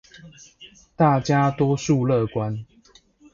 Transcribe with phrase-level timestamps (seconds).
[0.95, 2.65] 大家多數樂觀